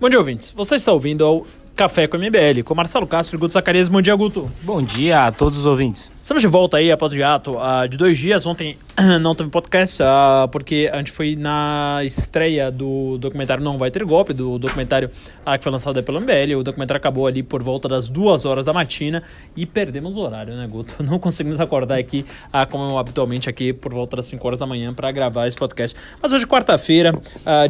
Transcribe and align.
Bom 0.00 0.08
dia, 0.08 0.18
ouvintes. 0.20 0.52
Você 0.52 0.76
está 0.76 0.92
ouvindo 0.92 1.24
ao 1.24 1.44
Café 1.74 2.06
com 2.06 2.16
MBL, 2.16 2.62
com 2.64 2.72
Marcelo 2.72 3.04
Castro 3.04 3.36
e 3.36 3.40
Guto 3.40 3.52
Zacarias. 3.52 3.88
Bom 3.88 4.00
dia, 4.00 4.14
Guto. 4.14 4.48
Bom 4.62 4.80
dia 4.80 5.26
a 5.26 5.32
todos 5.32 5.58
os 5.58 5.66
ouvintes. 5.66 6.12
Estamos 6.28 6.42
de 6.42 6.46
volta 6.46 6.76
aí 6.76 6.92
após 6.92 7.10
o 7.10 7.16
hiato 7.16 7.56
uh, 7.56 7.88
de 7.88 7.96
dois 7.96 8.18
dias. 8.18 8.44
Ontem 8.44 8.76
não 9.18 9.34
teve 9.34 9.48
podcast, 9.48 10.02
uh, 10.02 10.46
porque 10.52 10.90
a 10.92 10.98
gente 10.98 11.10
foi 11.10 11.34
na 11.34 12.00
estreia 12.04 12.70
do 12.70 13.16
documentário 13.16 13.64
Não 13.64 13.78
Vai 13.78 13.90
Ter 13.90 14.04
Golpe, 14.04 14.34
do 14.34 14.58
documentário 14.58 15.10
uh, 15.46 15.56
que 15.56 15.64
foi 15.64 15.72
lançado 15.72 16.02
pelo 16.02 16.20
MBL. 16.20 16.54
O 16.58 16.62
documentário 16.62 16.98
acabou 16.98 17.26
ali 17.26 17.42
por 17.42 17.62
volta 17.62 17.88
das 17.88 18.10
duas 18.10 18.44
horas 18.44 18.66
da 18.66 18.74
matina 18.74 19.22
e 19.56 19.64
perdemos 19.64 20.18
o 20.18 20.20
horário, 20.20 20.54
né, 20.54 20.66
Guto? 20.66 20.92
Não 21.02 21.18
conseguimos 21.18 21.60
acordar 21.60 21.98
aqui, 21.98 22.26
como 22.70 22.98
habitualmente 22.98 23.48
aqui, 23.48 23.72
por 23.72 23.94
volta 23.94 24.16
das 24.16 24.26
5 24.26 24.46
horas 24.46 24.60
da 24.60 24.66
manhã 24.66 24.92
para 24.92 25.10
gravar 25.10 25.48
esse 25.48 25.56
podcast. 25.56 25.96
Mas 26.20 26.30
hoje, 26.30 26.46
quarta-feira, 26.46 27.18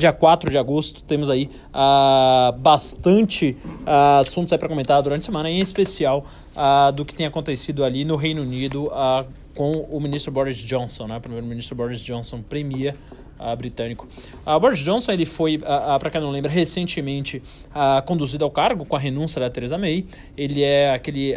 dia 0.00 0.12
4 0.12 0.50
de 0.50 0.58
agosto, 0.58 1.00
temos 1.04 1.30
aí 1.30 1.48
bastante 2.58 3.56
assuntos 4.20 4.52
aí 4.52 4.58
para 4.58 4.68
comentar 4.68 5.00
durante 5.00 5.22
a 5.22 5.24
semana, 5.26 5.48
em 5.48 5.60
especial 5.60 6.26
uh, 6.58 6.92
do 6.92 7.04
que 7.04 7.14
tem 7.14 7.26
acontecido 7.26 7.84
ali 7.84 8.04
no 8.04 8.16
Reino 8.16 8.42
Unido 8.42 8.86
uh, 8.86 9.24
com 9.54 9.80
o 9.90 10.00
ministro 10.00 10.32
Boris 10.32 10.56
Johnson, 10.56 11.06
né? 11.06 11.16
O 11.16 11.20
primeiro-ministro 11.20 11.74
Boris 11.76 12.00
Johnson 12.00 12.42
premia 12.42 12.96
uh, 13.38 13.56
britânico. 13.56 14.06
Boris 14.60 14.78
Johnson 14.80 15.12
ele 15.12 15.24
foi, 15.24 15.58
para 15.58 16.10
quem 16.10 16.20
não 16.20 16.30
lembra, 16.30 16.50
recentemente 16.50 17.42
conduzido 18.06 18.44
ao 18.44 18.50
cargo 18.50 18.84
com 18.84 18.94
a 18.94 18.98
renúncia 18.98 19.40
da 19.40 19.50
Theresa 19.50 19.76
May. 19.76 20.06
Ele 20.36 20.62
é 20.62 20.92
aquele 20.92 21.34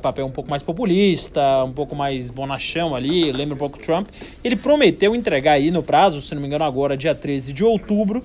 papel 0.00 0.26
um 0.26 0.30
pouco 0.30 0.48
mais 0.48 0.62
populista, 0.62 1.62
um 1.64 1.72
pouco 1.72 1.94
mais 1.94 2.30
bonachão 2.30 2.94
ali, 2.94 3.30
lembra 3.32 3.54
um 3.54 3.58
pouco 3.58 3.78
Trump. 3.78 4.08
Ele 4.42 4.56
prometeu 4.56 5.14
entregar 5.14 5.52
aí 5.52 5.70
no 5.70 5.82
prazo, 5.82 6.22
se 6.22 6.34
não 6.34 6.40
me 6.40 6.46
engano 6.48 6.64
agora, 6.64 6.96
dia 6.96 7.14
13 7.14 7.52
de 7.52 7.62
outubro, 7.62 8.24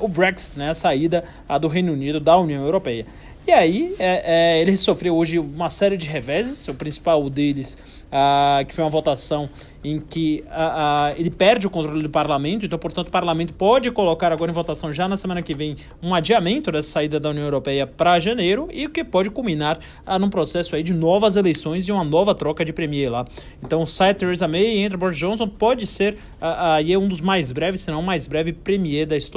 o 0.00 0.08
Brexit, 0.08 0.58
né, 0.58 0.70
a 0.70 0.74
saída 0.74 1.24
do 1.60 1.68
Reino 1.68 1.92
Unido 1.92 2.20
da 2.20 2.36
União 2.36 2.64
Europeia. 2.64 3.06
E 3.46 3.52
aí, 3.52 3.94
é, 4.00 4.56
é, 4.56 4.60
ele 4.60 4.76
sofreu 4.76 5.14
hoje 5.14 5.38
uma 5.38 5.68
série 5.68 5.96
de 5.96 6.08
reveses, 6.08 6.66
o 6.66 6.74
principal 6.74 7.30
deles, 7.30 7.78
ah, 8.10 8.64
que 8.66 8.74
foi 8.74 8.82
uma 8.82 8.90
votação 8.90 9.50
em 9.84 10.00
que 10.00 10.42
uh, 10.46 10.48
uh, 10.48 11.14
ele 11.16 11.30
perde 11.30 11.66
o 11.66 11.70
controle 11.70 12.02
do 12.02 12.10
parlamento, 12.10 12.66
então, 12.66 12.76
portanto, 12.76 13.06
o 13.06 13.10
parlamento 13.10 13.52
pode 13.54 13.88
colocar 13.92 14.32
agora 14.32 14.50
em 14.50 14.54
votação 14.54 14.92
já 14.92 15.06
na 15.06 15.16
semana 15.16 15.42
que 15.42 15.54
vem 15.54 15.76
um 16.02 16.12
adiamento 16.12 16.72
dessa 16.72 16.90
saída 16.90 17.20
da 17.20 17.30
União 17.30 17.44
Europeia 17.44 17.86
para 17.86 18.18
janeiro 18.18 18.68
e 18.72 18.86
o 18.86 18.90
que 18.90 19.04
pode 19.04 19.30
culminar 19.30 19.78
uh, 20.04 20.18
num 20.18 20.28
processo 20.28 20.74
aí 20.74 20.82
de 20.82 20.92
novas 20.92 21.36
eleições 21.36 21.86
e 21.86 21.92
uma 21.92 22.02
nova 22.02 22.34
troca 22.34 22.64
de 22.64 22.72
premier 22.72 23.12
lá. 23.12 23.26
Então, 23.62 23.86
sai 23.86 24.12
Theresa 24.12 24.48
May 24.48 24.64
e 24.64 24.78
entra 24.78 24.98
Boris 24.98 25.16
Johnson, 25.16 25.46
pode 25.46 25.86
ser 25.86 26.16
aí 26.40 26.96
uh, 26.96 27.00
um 27.00 27.06
dos 27.06 27.20
mais 27.20 27.52
breves, 27.52 27.82
se 27.82 27.90
não 27.90 28.00
o 28.00 28.04
mais 28.04 28.26
breve 28.26 28.52
premier 28.52 29.06
da 29.06 29.16
história 29.16 29.35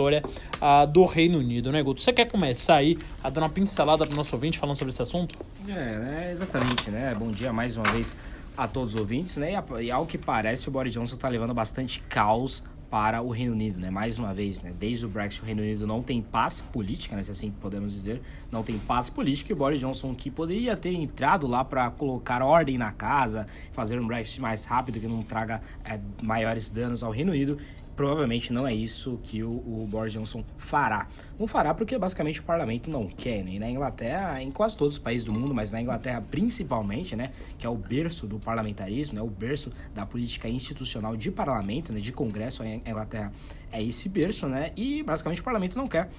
do 0.91 1.05
Reino 1.05 1.39
Unido, 1.39 1.71
né, 1.71 1.81
Guto? 1.83 2.01
Você 2.01 2.13
quer 2.13 2.25
começar 2.25 2.75
aí 2.75 2.97
a 3.23 3.29
dar 3.29 3.41
uma 3.41 3.49
pincelada 3.49 4.05
para 4.05 4.13
o 4.13 4.15
nosso 4.15 4.35
ouvinte 4.35 4.57
falando 4.57 4.75
sobre 4.75 4.91
esse 4.91 5.01
assunto? 5.01 5.37
É, 5.67 6.27
é 6.27 6.31
exatamente, 6.31 6.89
né? 6.89 7.15
Bom 7.17 7.31
dia 7.31 7.51
mais 7.51 7.77
uma 7.77 7.89
vez 7.91 8.13
a 8.57 8.67
todos 8.67 8.95
os 8.95 8.99
ouvintes, 8.99 9.37
né? 9.37 9.53
E, 9.81 9.89
ao 9.89 10.05
que 10.05 10.17
parece, 10.17 10.67
o 10.67 10.71
Boris 10.71 10.91
Johnson 10.91 11.15
está 11.15 11.29
levando 11.29 11.53
bastante 11.53 12.01
caos 12.09 12.61
para 12.89 13.21
o 13.21 13.29
Reino 13.29 13.53
Unido, 13.53 13.79
né? 13.79 13.89
Mais 13.89 14.17
uma 14.17 14.33
vez, 14.33 14.61
né? 14.61 14.73
Desde 14.77 15.05
o 15.05 15.09
Brexit, 15.09 15.43
o 15.43 15.45
Reino 15.45 15.61
Unido 15.61 15.85
não 15.85 16.01
tem 16.01 16.21
paz 16.21 16.59
política, 16.59 17.15
né? 17.15 17.21
Se 17.21 17.31
assim 17.31 17.51
podemos 17.51 17.93
dizer, 17.93 18.21
não 18.51 18.63
tem 18.63 18.79
paz 18.79 19.09
política. 19.09 19.51
E 19.51 19.53
o 19.53 19.55
Boris 19.55 19.79
Johnson, 19.79 20.13
que 20.15 20.31
poderia 20.31 20.75
ter 20.75 20.93
entrado 20.93 21.45
lá 21.45 21.63
para 21.63 21.89
colocar 21.91 22.41
ordem 22.41 22.77
na 22.77 22.91
casa, 22.91 23.45
fazer 23.73 23.99
um 23.99 24.07
Brexit 24.07 24.41
mais 24.41 24.65
rápido, 24.65 24.99
que 24.99 25.07
não 25.07 25.21
traga 25.21 25.61
é, 25.85 25.99
maiores 26.21 26.69
danos 26.69 27.03
ao 27.03 27.11
Reino 27.11 27.31
Unido, 27.31 27.59
provavelmente 27.99 28.53
não 28.53 28.65
é 28.65 28.73
isso 28.73 29.19
que 29.23 29.43
o, 29.43 29.49
o, 29.49 29.85
Boris 29.85 30.13
Johnson 30.13 30.41
fará. 30.57 31.09
Não 31.37 31.45
fará 31.45 31.73
porque 31.73 31.97
basicamente 31.97 32.39
o 32.39 32.43
parlamento 32.43 32.89
não 32.89 33.05
quer, 33.07 33.43
né? 33.43 33.55
E 33.55 33.59
na 33.59 33.69
Inglaterra, 33.69 34.41
em 34.41 34.49
quase 34.51 34.77
todos 34.77 34.93
os 34.93 34.99
países 34.99 35.25
do 35.25 35.33
mundo, 35.33 35.53
mas 35.53 35.73
na 35.73 35.81
Inglaterra 35.81 36.23
principalmente, 36.31 37.13
né? 37.13 37.33
Que 37.57 37.67
é 37.67 37.69
o 37.69 37.75
berço 37.75 38.25
do 38.25 38.39
parlamentarismo, 38.39 39.15
né? 39.15 39.21
O 39.21 39.27
berço 39.27 39.69
da 39.93 40.05
política 40.05 40.47
institucional 40.47 41.17
de 41.17 41.29
parlamento, 41.29 41.91
né? 41.91 41.99
De 41.99 42.13
congresso, 42.13 42.63
a 42.63 42.67
Inglaterra 42.67 43.33
é 43.69 43.83
esse 43.83 44.07
berço, 44.07 44.47
né? 44.47 44.71
E 44.77 45.03
basicamente 45.03 45.41
o 45.41 45.43
parlamento 45.43 45.77
não 45.77 45.85
quer 45.85 46.09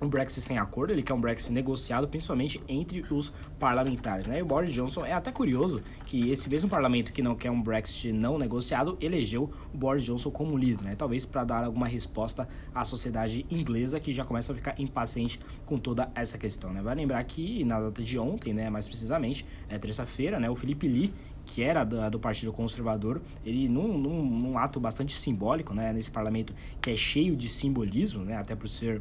um 0.00 0.08
Brexit 0.08 0.40
sem 0.40 0.58
acordo, 0.58 0.92
ele 0.92 1.02
quer 1.02 1.14
um 1.14 1.20
Brexit 1.20 1.52
negociado, 1.52 2.06
principalmente 2.08 2.60
entre 2.68 3.04
os 3.12 3.32
parlamentares, 3.58 4.26
né? 4.26 4.38
E 4.38 4.42
o 4.42 4.46
Boris 4.46 4.72
Johnson 4.72 5.04
é 5.04 5.12
até 5.12 5.32
curioso 5.32 5.82
que 6.06 6.30
esse 6.30 6.48
mesmo 6.48 6.68
parlamento 6.68 7.12
que 7.12 7.22
não 7.22 7.34
quer 7.34 7.50
um 7.50 7.60
Brexit 7.60 8.12
não 8.12 8.38
negociado 8.38 8.96
elegeu 9.00 9.50
o 9.72 9.76
Boris 9.76 10.04
Johnson 10.04 10.30
como 10.30 10.56
líder, 10.56 10.82
né? 10.82 10.94
Talvez 10.96 11.24
para 11.24 11.44
dar 11.44 11.64
alguma 11.64 11.86
resposta 11.86 12.48
à 12.74 12.84
sociedade 12.84 13.44
inglesa 13.50 13.98
que 13.98 14.12
já 14.14 14.24
começa 14.24 14.52
a 14.52 14.54
ficar 14.54 14.74
impaciente 14.78 15.40
com 15.66 15.78
toda 15.78 16.10
essa 16.14 16.38
questão, 16.38 16.72
né? 16.72 16.80
Vai 16.80 16.94
lembrar 16.94 17.22
que 17.24 17.64
na 17.64 17.80
data 17.80 18.02
de 18.02 18.18
ontem, 18.18 18.54
né, 18.54 18.70
mais 18.70 18.86
precisamente, 18.86 19.44
é 19.68 19.78
terça-feira, 19.78 20.38
né, 20.38 20.48
o 20.48 20.56
Felipe 20.56 20.86
Lee 20.86 21.12
que 21.48 21.62
era 21.62 21.84
do, 21.84 22.10
do 22.10 22.20
Partido 22.20 22.52
Conservador, 22.52 23.20
ele 23.44 23.68
num, 23.68 23.96
num, 23.96 24.24
num, 24.24 24.58
ato 24.58 24.78
bastante 24.78 25.12
simbólico, 25.14 25.74
né, 25.74 25.92
nesse 25.92 26.10
parlamento 26.10 26.54
que 26.80 26.90
é 26.90 26.96
cheio 26.96 27.34
de 27.34 27.48
simbolismo, 27.48 28.24
né, 28.24 28.36
até 28.36 28.54
por 28.54 28.68
ser 28.68 29.00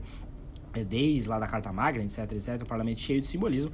desde 0.83 1.29
lá 1.29 1.39
da 1.39 1.47
Carta 1.47 1.71
Magna, 1.71 2.03
etc, 2.03 2.31
etc, 2.31 2.61
o 2.61 2.65
parlamento 2.65 2.99
cheio 2.99 3.21
de 3.21 3.27
simbolismo. 3.27 3.71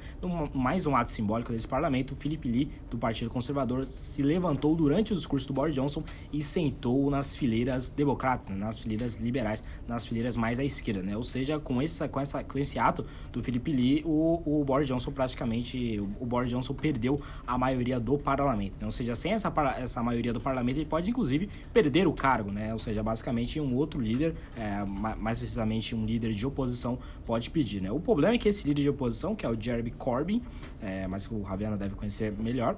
Mais 0.54 0.86
um 0.86 0.96
ato 0.96 1.12
simbólico 1.12 1.52
desse 1.52 1.68
parlamento, 1.68 2.16
Felipe 2.16 2.48
Lee, 2.48 2.72
do 2.90 2.98
Partido 2.98 3.30
Conservador, 3.30 3.88
se 3.88 4.22
levantou 4.22 4.76
durante 4.76 5.14
o 5.14 5.16
discurso 5.16 5.48
do 5.48 5.54
Boris 5.54 5.76
Johnson 5.76 6.04
e 6.32 6.42
sentou 6.42 7.10
nas 7.10 7.36
fileiras 7.36 7.92
democratas, 7.92 8.56
né, 8.56 8.66
nas 8.66 8.80
fileiras 8.80 9.18
liberais, 9.18 9.64
nas 9.88 10.06
fileiras 10.06 10.36
mais 10.36 10.60
à 10.60 10.64
esquerda, 10.64 11.02
né? 11.02 11.16
Ou 11.16 11.24
seja, 11.24 11.60
com, 11.60 11.82
essa, 11.82 12.08
com, 12.08 12.20
essa, 12.20 12.44
com 12.44 12.58
esse 12.58 12.80
ato 12.80 13.06
do 13.32 13.42
Felipe 13.42 13.72
Lee, 13.72 14.04
o, 14.06 14.42
o 14.46 14.64
Boris 14.64 14.88
Johnson 14.88 15.12
praticamente, 15.12 16.00
o, 16.00 16.24
o 16.24 16.26
Boris 16.26 16.50
Johnson 16.50 16.74
perdeu 16.74 17.22
a 17.46 17.58
maioria 17.58 18.00
do 18.00 18.18
parlamento, 18.18 18.76
né? 18.80 18.86
Ou 18.86 18.92
seja, 18.92 19.16
sem 19.16 19.34
essa, 19.34 19.54
essa 19.78 20.04
maioria 20.04 20.34
do 20.34 20.40
parlamento, 20.40 20.78
ele 20.78 20.86
pode, 20.86 21.10
inclusive, 21.10 21.50
perder 21.72 22.08
o 22.08 22.14
cargo, 22.14 22.52
né? 22.52 22.74
Ou 22.74 22.80
seja, 22.80 23.04
basicamente 23.04 23.60
um 23.60 23.76
outro 23.76 24.00
líder, 24.00 24.36
é, 24.56 24.84
mais 25.18 25.38
precisamente 25.38 25.96
um 25.96 26.06
líder 26.06 26.34
de 26.34 26.46
oposição 26.46 26.93
oposição 26.94 27.00
pode 27.26 27.50
pedir. 27.50 27.82
Né? 27.82 27.92
O 27.92 28.00
problema 28.00 28.36
é 28.36 28.38
que 28.38 28.48
esse 28.48 28.68
líder 28.68 28.84
de 28.84 28.90
oposição, 28.90 29.36
que 29.36 29.46
é 29.46 29.50
o 29.50 29.60
Jeremy 29.60 29.92
Corbyn, 29.92 30.42
é, 30.82 31.08
mas 31.08 31.30
o 31.30 31.42
Raviana 31.42 31.78
deve 31.78 31.96
conhecer 31.96 32.32
melhor, 32.32 32.78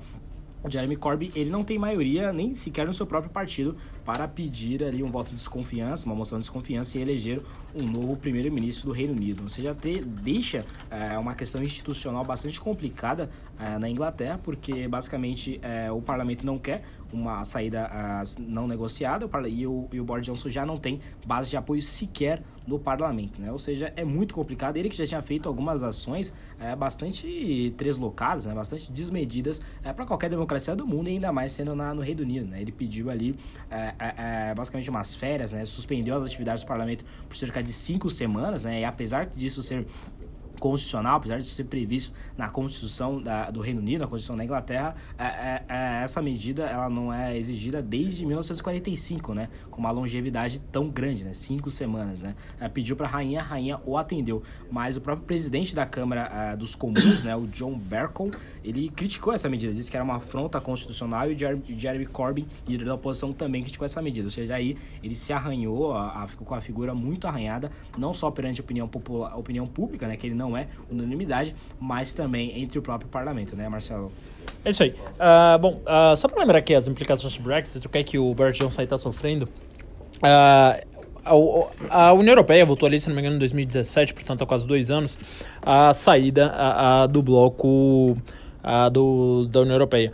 o 0.64 0.70
Jeremy 0.70 0.96
Corbyn 0.96 1.31
ele 1.36 1.52
não 1.52 1.64
tem 1.64 1.78
maioria 1.78 2.34
nem 2.34 2.56
sequer 2.56 2.88
no 2.88 2.94
seu 2.94 3.06
próprio 3.06 3.31
partido 3.31 3.78
para 4.03 4.28
pedir 4.28 4.84
ali 4.84 5.03
um 5.03 5.12
voto 5.12 5.30
de 5.30 5.36
desconfiança, 5.36 6.08
uma 6.08 6.16
moção 6.16 6.40
de 6.40 6.44
desconfiança 6.44 6.98
e 6.98 7.02
eleger 7.02 7.40
um 7.76 7.84
novo 7.84 8.16
primeiro-ministro 8.18 8.88
do 8.88 8.92
Reino 8.92 9.14
Unido. 9.14 9.44
Ou 9.44 9.50
seja, 9.50 9.76
te, 9.76 10.00
deixa 10.00 10.66
é, 10.90 11.18
uma 11.20 11.36
questão 11.36 11.62
institucional 11.62 12.26
bastante 12.26 12.59
complicada 12.59 13.30
é, 13.59 13.78
na 13.78 13.88
Inglaterra, 13.88 14.40
porque 14.44 14.88
basicamente 14.88 15.59
é, 15.62 15.92
o 15.92 16.02
parlamento 16.02 16.44
não 16.44 16.58
quer 16.58 16.84
uma 17.16 17.44
saída 17.44 17.90
uh, 17.90 18.42
não 18.42 18.68
negociada 18.68 19.28
e 19.48 19.66
o, 19.66 19.88
e 19.92 20.00
o 20.00 20.03
Boris 20.03 20.26
Johnson 20.26 20.50
já 20.50 20.66
não 20.66 20.78
tem 20.78 21.00
base 21.26 21.50
de 21.50 21.58
apoio 21.58 21.81
sequer 21.81 22.42
no 22.68 22.80
parlamento, 22.80 23.40
né? 23.40 23.52
Ou 23.52 23.59
seja, 23.59 23.94
é 23.96 24.03
muito 24.03 24.34
complicado. 24.34 24.78
Ele 24.78 24.90
que 24.90 24.98
já 24.98 25.06
tinha 25.06 25.22
feito 25.22 25.48
algumas 25.48 25.84
ações 25.84 26.34
é, 26.59 26.76
bastante 26.76 27.74
treslocadas, 27.78 28.46
né? 28.46 28.53
bastante 28.53 28.92
desmedidas 28.92 29.62
é, 29.84 29.94
para 29.94 30.06
qualquer 30.06 30.30
democracia 30.30 30.76
do 30.76 30.86
mundo, 30.86 31.09
e 31.09 31.14
ainda 31.14 31.31
mais 31.31 31.52
sendo 31.52 31.76
na, 31.76 31.94
no 31.94 32.02
Reino 32.02 32.24
Unido, 32.24 32.48
né? 32.48 32.62
Ele 32.62 32.72
pediu 32.72 33.09
ali 33.09 33.36
é, 33.70 33.94
é, 34.00 34.50
é, 34.50 34.56
basicamente 34.56 34.90
umas 34.90 35.14
férias, 35.14 35.52
né? 35.52 35.64
Suspendeu 35.66 36.18
as 36.18 36.24
atividades 36.24 36.64
do 36.64 36.68
parlamento 36.68 37.06
por 37.28 37.36
cerca 37.38 37.62
de 37.62 37.72
cinco 37.72 38.09
semanas, 38.09 38.64
né? 38.64 38.82
E 38.82 38.86
apesar 38.86 39.28
disso 39.28 39.62
ser 39.62 39.86
constitucional, 40.59 41.17
apesar 41.17 41.38
de 41.38 41.45
ser 41.45 41.66
previsto 41.66 42.13
na 42.38 42.49
Constituição 42.49 43.21
da, 43.21 43.49
do 43.49 43.59
Reino 43.59 43.79
Unido, 43.79 44.01
na 44.01 44.07
Constituição 44.07 44.35
da 44.35 44.43
Inglaterra, 44.43 44.95
é, 45.17 45.25
é, 45.25 45.63
é, 45.67 46.03
essa 46.03 46.21
medida 46.21 46.63
ela 46.63 46.89
não 46.89 47.13
é 47.13 47.38
exigida 47.38 47.81
desde 47.81 48.25
1945, 48.25 49.33
né? 49.33 49.49
Com 49.69 49.79
uma 49.79 49.91
longevidade 49.91 50.59
tão 50.71 50.89
grande, 50.89 51.23
né? 51.23 51.33
Cinco 51.33 51.69
semanas, 51.71 52.19
né? 52.19 52.35
É, 52.59 52.67
pediu 52.67 52.95
para 52.95 53.07
a 53.07 53.09
rainha, 53.09 53.39
a 53.39 53.43
rainha 53.43 53.79
o 53.85 53.97
atendeu, 53.97 54.43
mas 54.71 54.97
o 54.97 55.01
próprio 55.01 55.25
presidente 55.25 55.75
da 55.75 55.85
Câmara 55.85 56.52
é, 56.53 56.55
dos 56.55 56.75
Comuns, 56.75 57.23
né? 57.23 57.35
O 57.35 57.47
John 57.47 57.78
Bercow, 57.78 58.31
ele 58.66 58.90
criticou 58.90 59.34
essa 59.34 59.50
medida, 59.50 59.73
disse 59.73 59.91
que 59.91 59.97
era 59.97 60.03
uma 60.03 60.16
afronta 60.16 60.59
constitucional 60.62 61.29
e 61.29 61.35
o 61.35 61.38
Jeremy 61.38 62.06
Corbyn, 62.06 62.46
líder 62.67 62.85
da 62.85 62.96
oposição, 62.96 63.34
também 63.34 63.62
criticou 63.62 63.85
essa 63.85 64.02
medida. 64.02 64.28
Ou 64.28 64.32
seja, 64.32 64.56
aí 64.56 64.78
ele 65.03 65.16
se 65.16 65.34
arranhou, 65.34 65.94
a, 65.94 66.23
a, 66.23 66.28
ficou 66.28 66.47
com 66.47 66.56
a 66.56 66.62
figura 66.62 66.96
muito 66.96 67.28
arranhada, 67.28 67.70
não 67.97 68.14
só 68.14 68.32
perante 68.32 68.62
a 68.62 68.64
opinião, 68.64 68.88
popular, 68.88 69.38
opinião 69.38 69.67
pública, 69.67 70.08
né? 70.08 70.16
Que 70.16 70.28
ele 70.28 70.35
não 70.35 70.46
não 70.46 70.58
é 70.58 70.67
unanimidade, 70.90 71.56
mas 71.79 72.14
também 72.14 72.62
entre 72.62 72.78
o 72.78 72.82
próprio 72.82 73.09
parlamento, 73.09 73.56
né, 73.56 73.67
Marcelo? 73.67 74.12
É 74.64 74.70
isso 74.70 74.84
aí. 74.84 74.91
Uh, 74.91 75.59
bom, 75.59 75.82
uh, 75.82 76.16
só 76.16 76.28
para 76.28 76.40
lembrar 76.40 76.59
aqui 76.59 76.73
as 76.73 76.88
implicações 76.88 77.38
do 77.38 77.44
Brexit, 77.44 77.85
o 77.85 77.90
que 77.90 77.97
é 77.97 78.03
que 78.03 78.18
o 78.18 78.34
Boris 78.34 78.58
Johnson 78.58 78.82
está 78.82 78.97
sofrendo. 78.97 79.50
Uh, 80.18 80.96
a, 81.90 82.14
União 82.14 82.34
Europeia 82.34 82.64
votou 82.64 82.85
ali, 82.85 83.00
se 83.00 83.08
não 83.09 83.16
me 83.16 83.22
engano, 83.22 83.38
em 83.38 83.40
2017, 83.40 84.14
portanto 84.14 84.44
há 84.44 84.47
quase 84.47 84.68
dois 84.68 84.91
anos, 84.91 85.18
a 85.61 85.91
saída 85.94 86.47
a, 86.47 87.03
a 87.03 87.08
do 87.08 87.23
bloco 87.23 88.16
do, 88.91 89.47
da 89.47 89.62
União 89.62 89.76
Europeia. 89.76 90.12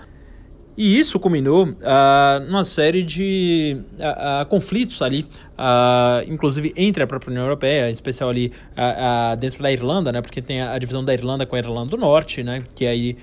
E 0.78 0.98
isso 0.98 1.20
culminou 1.20 1.66
uh, 1.66 2.46
numa 2.48 2.64
série 2.64 3.04
de 3.04 3.84
uh, 4.00 4.42
uh, 4.42 4.46
conflitos 4.46 5.02
ali 5.02 5.28
uh, 5.62 6.24
inclusive 6.28 6.74
entre 6.76 7.04
a 7.04 7.08
própria 7.08 7.30
União 7.30 7.44
Europeia, 7.44 7.88
em 7.88 7.92
especial 7.92 8.30
ali 8.30 8.52
uh, 8.76 9.34
uh, 9.34 9.38
dentro 9.38 9.62
da 9.62 9.72
Irlanda, 9.72 10.12
né? 10.12 10.22
Porque 10.22 10.42
tem 10.42 10.62
a, 10.62 10.74
a, 10.74 10.80
divisão 10.80 11.06
da 11.06 11.14
Irlanda 11.14 11.46
com 11.46 11.56
a 11.56 11.60
Irlanda 11.60 11.92
do 11.92 11.98
Norte, 11.98 12.44
né? 12.44 12.64
Que 12.76 12.88
aí 12.88 13.18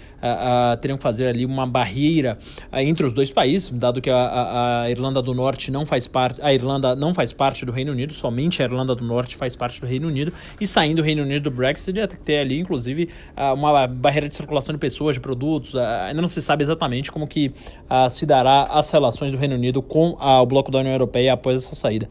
teriam 0.81 0.97
que 0.97 1.03
fazer 1.03 1.29
ali 1.29 1.47
uma 1.47 1.67
barreira 1.67 2.39
entre 2.73 3.07
os 3.07 3.13
dois 3.13 3.31
países, 3.31 3.71
dado 3.71 4.01
que 4.01 4.11
a, 4.11 4.83
a, 4.83 4.91
Irlanda 4.91 5.23
do 5.23 5.33
Norte 5.33 5.71
não 5.71 5.87
faz 5.87 6.07
parte, 6.09 6.41
a 6.43 6.53
Irlanda 6.53 6.95
não 6.97 7.15
faz 7.15 7.33
parte 7.33 7.65
do 7.65 7.73
Reino 7.73 7.93
Unido, 7.93 8.13
somente 8.13 8.61
a 8.61 8.65
Irlanda 8.65 8.95
do 8.95 9.05
Norte 9.05 9.37
faz 9.37 9.55
parte 9.55 9.81
do 9.81 9.87
Reino 9.87 10.09
Unido, 10.09 10.33
e 10.61 10.67
saindo 10.67 10.97
do 10.97 11.03
Reino 11.03 11.23
Unido 11.23 11.45
do 11.45 11.51
Brexit, 11.53 11.97
ia 11.97 12.09
ter 12.09 12.39
ali, 12.39 12.59
inclusive, 12.59 13.09
uma 13.55 13.87
barreira 13.87 14.29
de 14.29 14.35
circulação 14.35 14.73
de 14.73 14.79
pessoas, 14.79 15.15
de 15.15 15.21
produtos, 15.21 15.77
ainda 15.77 16.21
não 16.21 16.29
se 16.29 16.43
sabe 16.43 16.65
exatamente 16.65 17.13
como 17.13 17.27
que 17.27 17.53
se 18.11 18.27
dará 18.27 18.65
as 18.65 18.91
relações 18.91 19.31
do 19.31 19.39
Reino 19.39 19.55
Unido 19.55 19.81
com 19.81 20.17
o 20.19 20.47
bloco 20.47 20.71
da 20.71 20.81
União 20.81 20.93
Europeia 20.93 21.35
após 21.35 21.57
essa 21.57 21.77
saída. 21.77 22.09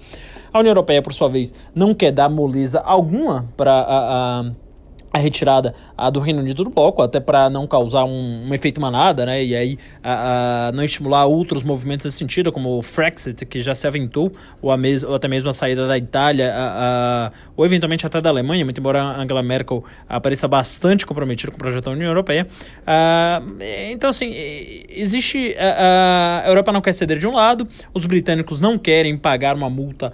A 0.52 0.60
União 0.60 0.72
Europeia, 0.72 1.02
por 1.02 1.14
sua 1.14 1.28
vez, 1.28 1.54
não 1.76 1.94
quer 1.94 2.12
dar 2.12 2.30
moleza 2.30 2.80
alguma 2.80 3.46
para 3.56 3.72
a, 3.72 4.40
a 4.40 4.52
a 5.12 5.18
retirada 5.18 5.74
a 5.98 6.10
do 6.10 6.20
Reino 6.20 6.42
Unido 6.42 6.64
do 6.64 6.70
bloco, 6.70 7.02
até 7.02 7.20
para 7.20 7.50
não 7.50 7.66
causar 7.66 8.04
um, 8.04 8.48
um, 8.48 8.54
efeito 8.54 8.80
manada, 8.80 9.26
né? 9.26 9.44
E 9.44 9.56
aí 9.56 9.80
a, 10.04 10.68
a, 10.68 10.72
não 10.74 10.84
estimular 10.84 11.26
outros 11.26 11.64
movimentos 11.64 12.06
nesse 12.06 12.18
sentido, 12.18 12.52
como 12.52 12.78
o 12.78 12.82
Frexit, 12.82 13.46
que 13.46 13.62
já 13.62 13.74
se 13.74 13.88
aventou, 13.88 14.32
ou, 14.62 14.72
a 14.72 14.78
mes 14.78 15.04
ou 15.04 15.16
até 15.16 15.28
mesmo 15.28 15.50
a 15.50 15.54
saída 15.54 15.88
da 15.88 15.98
Itália, 15.98 16.54
a, 16.56 17.32
ou 17.56 17.66
eventualmente 17.66 18.06
até 18.06 18.20
da 18.20 18.30
Alemanha, 18.30 18.64
muito 18.66 18.80
embora 18.80 19.02
Angela 19.02 19.42
Merkel 19.42 19.84
apareça 20.08 20.48
bastante 20.48 21.06
comprometida 21.06 21.52
com 21.52 21.56
o 21.56 21.60
projeto 21.60 21.86
da 21.86 21.92
União 21.92 22.08
Europeia. 22.08 22.48
então, 23.92 24.10
assim, 24.10 24.32
existe. 24.90 25.56
A, 25.58 26.44
Europa 26.48 26.72
não 26.72 26.82
quer 26.82 26.94
ceder 26.94 27.18
de 27.18 27.28
um 27.28 27.34
lado, 27.34 27.68
os 27.94 28.06
britânicos 28.06 28.62
não 28.62 28.78
querem 28.78 29.18
pagar 29.18 29.56
uma 29.56 29.70
multa 29.70 30.14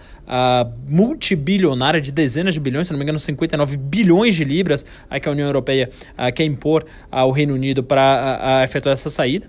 multibilionária 0.87 1.99
de 1.99 2.11
dezenas 2.11 2.53
de 2.53 2.59
bilhões, 2.59 2.87
se 2.87 2.93
não 2.93 2.99
me 2.99 3.03
engano, 3.03 3.19
59 3.19 3.77
bilhões 3.77 4.35
de 4.35 4.43
libras 4.43 4.82
a 5.09 5.19
que 5.19 5.27
a 5.27 5.31
União 5.31 5.47
Europeia 5.47 5.89
quer 6.35 6.43
impor 6.43 6.85
ao 7.11 7.31
Reino 7.31 7.53
Unido 7.53 7.83
para 7.83 8.61
efetuar 8.63 8.93
essa 8.93 9.09
saída. 9.09 9.47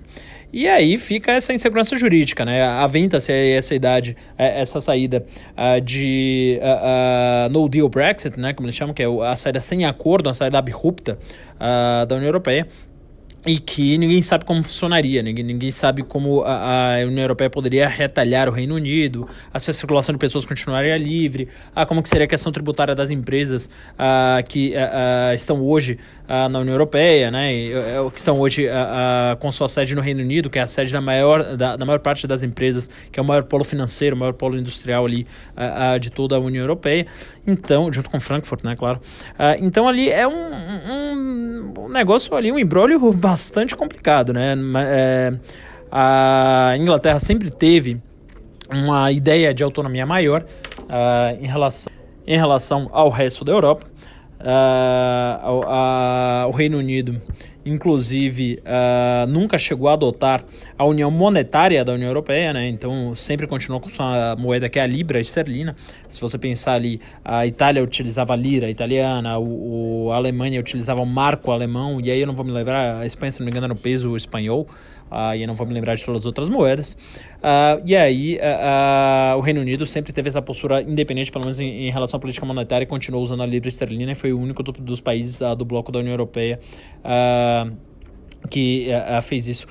E 0.52 0.68
aí 0.68 0.96
fica 0.96 1.32
essa 1.32 1.52
insegurança 1.52 1.98
jurídica, 1.98 2.44
né? 2.44 2.62
Aventa-se 2.62 3.32
essa 3.32 3.74
idade, 3.74 4.16
é, 4.38 4.60
essa 4.60 4.78
saída 4.78 5.26
de 5.82 6.60
no 7.50 7.68
deal 7.68 7.88
Brexit, 7.88 8.38
né? 8.38 8.52
Como 8.52 8.66
eles 8.66 8.76
chamam, 8.76 8.94
que 8.94 9.02
é 9.02 9.06
a 9.06 9.34
saída 9.34 9.60
sem 9.60 9.84
acordo, 9.84 10.28
a 10.28 10.34
saída 10.34 10.58
abrupta 10.58 11.18
da 12.06 12.14
União 12.14 12.28
Europeia 12.28 12.68
e 13.46 13.58
que 13.58 13.98
ninguém 13.98 14.22
sabe 14.22 14.44
como 14.44 14.62
funcionaria, 14.62 15.22
ninguém, 15.22 15.44
ninguém 15.44 15.70
sabe 15.70 16.02
como 16.02 16.42
a, 16.42 16.96
a, 16.96 17.06
União 17.06 17.24
Europeia 17.24 17.50
poderia 17.50 17.86
retalhar 17.86 18.48
o 18.48 18.52
Reino 18.52 18.74
Unido, 18.74 19.28
a 19.52 19.58
circulação 19.58 20.14
de 20.14 20.18
pessoas 20.18 20.46
continuaria 20.46 20.96
livre, 20.96 21.48
a 21.74 21.84
como 21.84 22.02
que 22.02 22.08
seria 22.08 22.24
a 22.24 22.28
questão 22.28 22.50
tributária 22.50 22.94
das 22.94 23.10
empresas 23.10 23.68
a, 23.98 24.42
que 24.48 24.74
a, 24.76 25.34
estão 25.34 25.62
hoje 25.62 25.98
na 26.28 26.58
União 26.58 26.74
Europeia, 26.74 27.30
né, 27.30 27.54
e, 27.54 27.72
é, 27.72 28.10
que 28.10 28.18
estão 28.18 28.40
hoje 28.40 28.66
com 29.40 29.52
sua 29.52 29.68
sede 29.68 29.94
no 29.94 30.00
Reino 30.00 30.20
Unido, 30.20 30.48
que 30.48 30.58
é 30.58 30.62
a 30.62 30.66
sede 30.66 30.92
da 30.92 31.00
maior, 31.00 31.56
da, 31.56 31.76
da 31.76 31.84
maior 31.84 31.98
parte 31.98 32.26
das 32.26 32.42
empresas, 32.42 32.88
que 33.12 33.20
é 33.20 33.22
o 33.22 33.26
maior 33.26 33.44
polo 33.44 33.64
financeiro, 33.64 34.16
o 34.16 34.18
maior 34.18 34.32
polo 34.32 34.56
industrial 34.56 35.04
ali 35.04 35.26
de 36.00 36.10
toda 36.10 36.36
a 36.36 36.38
União 36.38 36.62
Europeia, 36.62 37.06
então, 37.46 37.92
junto 37.92 38.08
com 38.08 38.18
Frankfurt, 38.18 38.64
né, 38.64 38.74
claro. 38.76 39.00
então 39.60 39.86
ali 39.86 40.10
é 40.10 40.26
um, 40.26 40.32
um, 40.32 41.74
um 41.84 41.88
negócio 41.88 42.34
ali, 42.34 42.50
um 42.50 42.58
embrólio 42.58 42.98
bastante 43.12 43.76
complicado, 43.76 44.32
né? 44.32 44.54
É, 44.86 45.34
a 45.90 46.74
Inglaterra 46.76 47.20
sempre 47.20 47.50
teve 47.50 48.00
uma 48.70 49.12
ideia 49.12 49.54
de 49.54 49.62
autonomia 49.62 50.04
maior 50.04 50.42
uh, 50.42 51.40
em, 51.40 51.46
relação, 51.46 51.92
em 52.26 52.36
relação 52.36 52.88
ao 52.92 53.08
resto 53.10 53.44
da 53.44 53.52
Europa. 53.52 53.86
Uh, 54.44 56.48
o 56.48 56.50
Reino 56.50 56.76
Unido, 56.76 57.18
inclusive, 57.64 58.60
uh, 58.60 59.26
nunca 59.26 59.56
chegou 59.56 59.88
a 59.88 59.94
adotar 59.94 60.44
a 60.76 60.84
união 60.84 61.10
monetária 61.10 61.82
da 61.82 61.94
União 61.94 62.08
Europeia, 62.08 62.52
né? 62.52 62.68
então 62.68 63.14
sempre 63.14 63.46
continuou 63.46 63.80
com 63.80 63.88
sua 63.88 64.36
moeda 64.36 64.68
que 64.68 64.78
é 64.78 64.82
a 64.82 64.86
libra 64.86 65.18
esterlina. 65.18 65.74
Se 66.10 66.20
você 66.20 66.36
pensar 66.36 66.74
ali, 66.74 67.00
a 67.24 67.46
Itália 67.46 67.82
utilizava 67.82 68.34
a 68.34 68.36
lira 68.36 68.68
italiana, 68.68 69.38
o, 69.38 70.08
o 70.08 70.12
a 70.12 70.16
Alemanha 70.16 70.60
utilizava 70.60 71.00
o 71.00 71.06
marco 71.06 71.50
alemão, 71.50 71.98
e 71.98 72.10
aí 72.10 72.20
eu 72.20 72.26
não 72.26 72.36
vou 72.36 72.44
me 72.44 72.52
lembrar, 72.52 72.98
a 72.98 73.06
Espanha, 73.06 73.32
se 73.32 73.40
não 73.40 73.46
me 73.46 73.50
engano, 73.50 73.64
era 73.64 73.72
o 73.72 73.76
peso 73.76 74.14
espanhol 74.14 74.68
uh, 75.10 75.34
e 75.34 75.42
eu 75.42 75.46
não 75.46 75.54
vou 75.54 75.66
me 75.66 75.74
lembrar 75.74 75.94
de 75.94 76.04
todas 76.04 76.22
as 76.22 76.26
outras 76.26 76.48
moedas. 76.48 76.96
Uh, 77.38 77.82
e 77.84 77.96
aí 77.96 78.38
uh, 78.38 79.36
o 79.36 79.40
Reino 79.40 79.60
Unido 79.60 79.86
sempre 79.86 80.12
teve 80.12 80.28
essa 80.28 80.42
postura 80.42 80.82
independente, 80.82 81.30
pelo 81.30 81.44
menos 81.44 81.60
em, 81.60 81.86
em, 81.86 81.90
relação 81.90 82.18
à 82.18 82.20
política 82.20 82.44
monetária, 82.46 82.84
e 82.84 82.86
continuou 82.86 83.22
usando 83.22 83.42
a 83.42 83.46
libra 83.46 83.68
esterlina 83.68 84.12
e 84.12 84.14
foi 84.14 84.32
o 84.32 84.38
único 84.38 84.62
do, 84.62 84.72
dos 84.72 85.00
países 85.00 85.40
do 85.56 85.64
bloco 85.64 85.90
da 85.90 85.98
União 85.98 86.12
Europeia 86.12 86.60
que 88.50 88.88
fez 89.22 89.46
isso. 89.46 89.66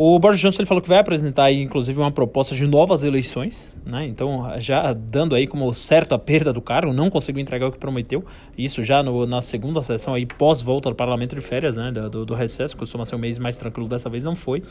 O 0.00 0.16
Boris 0.20 0.38
Johnson 0.38 0.60
ele 0.60 0.68
falou 0.68 0.80
que 0.80 0.88
vai 0.88 1.00
apresentar 1.00 1.46
aí, 1.46 1.60
inclusive, 1.60 1.98
uma 1.98 2.12
proposta 2.12 2.54
de 2.54 2.64
novas 2.68 3.02
eleições, 3.02 3.74
né? 3.84 4.06
Então, 4.06 4.48
já 4.60 4.92
dando 4.92 5.34
aí 5.34 5.44
como 5.44 5.74
certo 5.74 6.14
a 6.14 6.18
perda 6.20 6.52
do 6.52 6.62
cargo, 6.62 6.92
não 6.92 7.10
conseguiu 7.10 7.42
entregar 7.42 7.66
o 7.66 7.72
que 7.72 7.78
prometeu. 7.78 8.24
Isso 8.56 8.84
já 8.84 9.02
no, 9.02 9.26
na 9.26 9.40
segunda 9.40 9.82
sessão 9.82 10.14
aí, 10.14 10.24
pós-volta 10.24 10.88
do 10.88 10.94
parlamento 10.94 11.34
de 11.34 11.40
férias, 11.40 11.76
né? 11.76 11.90
Do, 11.90 12.24
do 12.24 12.32
recesso, 12.32 12.76
costuma 12.76 13.04
ser 13.04 13.16
um 13.16 13.18
mês 13.18 13.40
mais 13.40 13.56
tranquilo, 13.56 13.88
dessa 13.88 14.08
vez 14.08 14.22
não 14.22 14.36
foi. 14.36 14.62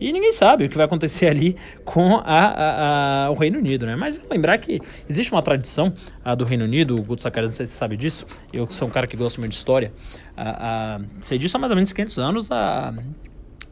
E 0.00 0.12
ninguém 0.12 0.32
sabe 0.32 0.64
o 0.64 0.68
que 0.68 0.76
vai 0.76 0.86
acontecer 0.86 1.28
ali 1.30 1.54
com 1.84 2.16
a, 2.16 2.24
a, 2.24 3.26
a, 3.26 3.30
o 3.30 3.34
Reino 3.34 3.60
Unido, 3.60 3.86
né? 3.86 3.94
Mas 3.94 4.18
lembrar 4.28 4.58
que 4.58 4.80
existe 5.08 5.30
uma 5.30 5.40
tradição 5.40 5.92
do 6.36 6.44
Reino 6.44 6.64
Unido, 6.64 6.98
o 6.98 7.02
Guto 7.04 7.22
Sacari, 7.22 7.46
não 7.46 7.52
sei 7.52 7.64
se 7.64 7.74
você 7.74 7.78
sabe 7.78 7.96
disso, 7.96 8.26
eu 8.52 8.68
sou 8.68 8.88
um 8.88 8.90
cara 8.90 9.06
que 9.06 9.16
gosta 9.16 9.40
muito 9.40 9.52
de 9.52 9.56
história, 9.56 9.92
a, 10.36 11.00
sei 11.20 11.38
disso 11.38 11.56
há 11.56 11.60
mais 11.60 11.70
ou 11.70 11.76
menos 11.76 11.92
500 11.92 12.18
anos, 12.18 12.50
a 12.50 12.92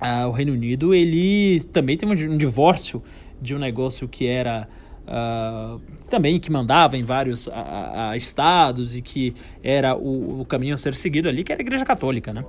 ah, 0.02 0.26
o 0.26 0.32
Reino 0.32 0.52
Unido 0.52 0.92
ele 0.92 1.60
também 1.72 1.96
teve 1.96 2.26
um 2.26 2.36
divórcio 2.36 3.02
de 3.40 3.54
um 3.54 3.58
negócio 3.58 4.08
que 4.08 4.26
era 4.26 4.68
uh, 5.02 5.80
também 6.08 6.38
que 6.40 6.50
mandava 6.50 6.96
em 6.96 7.04
vários 7.04 7.46
uh, 7.46 7.50
uh, 7.50 8.16
estados 8.16 8.96
e 8.96 9.02
que 9.02 9.34
era 9.62 9.96
o, 9.96 10.40
o, 10.40 10.44
caminho 10.44 10.74
a 10.74 10.76
ser 10.76 10.94
seguido 10.94 11.28
ali, 11.28 11.44
que 11.44 11.52
era 11.52 11.60
a 11.60 11.64
Igreja 11.64 11.84
Católica, 11.84 12.32
né? 12.32 12.44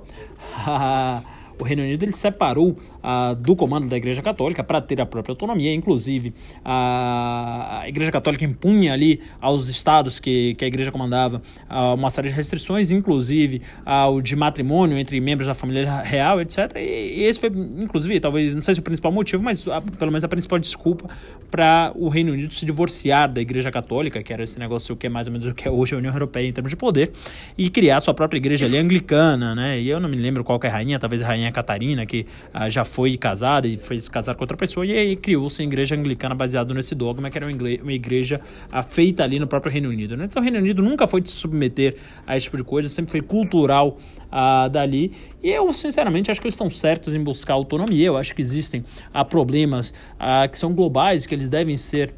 o 1.58 1.64
Reino 1.64 1.82
Unido 1.82 2.02
ele 2.02 2.12
separou 2.12 2.76
ah, 3.02 3.34
do 3.34 3.54
comando 3.54 3.88
da 3.88 3.96
Igreja 3.96 4.22
Católica 4.22 4.62
para 4.62 4.80
ter 4.80 5.00
a 5.00 5.06
própria 5.06 5.32
autonomia, 5.32 5.72
inclusive 5.74 6.34
a, 6.64 7.80
a 7.82 7.88
Igreja 7.88 8.10
Católica 8.10 8.44
impunha 8.44 8.92
ali 8.92 9.20
aos 9.40 9.68
estados 9.68 10.18
que, 10.18 10.54
que 10.54 10.64
a 10.64 10.68
Igreja 10.68 10.90
comandava 10.90 11.42
ah, 11.68 11.94
uma 11.94 12.10
série 12.10 12.28
de 12.28 12.34
restrições, 12.34 12.90
inclusive 12.90 13.62
ao 13.84 14.20
de 14.20 14.36
matrimônio 14.36 14.98
entre 14.98 15.20
membros 15.20 15.46
da 15.46 15.54
família 15.54 16.02
real, 16.02 16.40
etc. 16.40 16.72
E, 16.76 17.20
e 17.20 17.22
esse 17.24 17.40
foi, 17.40 17.50
inclusive, 17.50 18.18
talvez, 18.20 18.54
não 18.54 18.60
sei 18.60 18.74
se 18.74 18.80
o 18.80 18.82
principal 18.82 19.12
motivo, 19.12 19.42
mas 19.42 19.66
a, 19.68 19.80
pelo 19.80 20.10
menos 20.10 20.24
a 20.24 20.28
principal 20.28 20.58
desculpa 20.58 21.08
para 21.50 21.92
o 21.94 22.08
Reino 22.08 22.32
Unido 22.32 22.52
se 22.52 22.66
divorciar 22.66 23.32
da 23.32 23.40
Igreja 23.40 23.70
Católica, 23.70 24.22
que 24.22 24.32
era 24.32 24.42
esse 24.42 24.58
negócio 24.58 24.96
que 24.96 25.06
é 25.06 25.10
mais 25.10 25.26
ou 25.26 25.32
menos 25.32 25.46
o 25.46 25.54
que 25.54 25.68
é 25.68 25.70
hoje 25.70 25.94
a 25.94 25.98
União 25.98 26.12
Europeia 26.12 26.48
em 26.48 26.52
termos 26.52 26.70
de 26.70 26.76
poder, 26.76 27.12
e 27.56 27.70
criar 27.70 28.00
sua 28.00 28.14
própria 28.14 28.38
igreja 28.38 28.66
ali 28.66 28.76
anglicana, 28.76 29.54
né? 29.54 29.80
E 29.80 29.88
eu 29.88 30.00
não 30.00 30.08
me 30.08 30.16
lembro 30.16 30.42
qual 30.42 30.58
é 30.62 30.66
a 30.66 30.70
rainha, 30.70 30.98
talvez 30.98 31.22
a 31.22 31.26
rainha 31.26 31.43
rainha 31.44 31.52
Catarina, 31.52 32.06
que 32.06 32.26
ah, 32.52 32.68
já 32.68 32.84
foi 32.84 33.16
casada 33.16 33.68
e 33.68 33.76
se 33.76 34.10
casar 34.10 34.34
com 34.34 34.42
outra 34.42 34.56
pessoa, 34.56 34.84
e 34.84 34.92
aí 34.92 35.16
criou-se 35.16 35.60
a 35.60 35.64
igreja 35.64 35.94
anglicana 35.94 36.34
baseado 36.34 36.74
nesse 36.74 36.94
dogma, 36.94 37.30
que 37.30 37.38
era 37.38 37.46
uma 37.46 37.92
igreja 37.92 38.40
ah, 38.70 38.82
feita 38.82 39.22
ali 39.22 39.38
no 39.38 39.46
próprio 39.46 39.72
Reino 39.72 39.88
Unido. 39.88 40.16
Né? 40.16 40.24
Então 40.24 40.40
o 40.40 40.44
Reino 40.44 40.58
Unido 40.58 40.82
nunca 40.82 41.06
foi 41.06 41.20
de 41.20 41.30
se 41.30 41.36
submeter 41.36 41.96
a 42.26 42.36
esse 42.36 42.44
tipo 42.44 42.56
de 42.56 42.64
coisa, 42.64 42.88
sempre 42.88 43.12
foi 43.12 43.20
cultural 43.20 43.98
ah, 44.30 44.68
dali. 44.68 45.12
E 45.42 45.50
eu, 45.50 45.72
sinceramente, 45.72 46.30
acho 46.30 46.40
que 46.40 46.46
eles 46.46 46.54
estão 46.54 46.70
certos 46.70 47.14
em 47.14 47.22
buscar 47.22 47.54
autonomia. 47.54 48.06
Eu 48.06 48.16
acho 48.16 48.34
que 48.34 48.40
existem 48.42 48.84
ah, 49.12 49.24
problemas 49.24 49.92
que 50.50 50.58
são 50.58 50.72
globais, 50.72 51.26
que 51.26 51.34
eles 51.34 51.50
devem 51.50 51.76
ser 51.76 52.14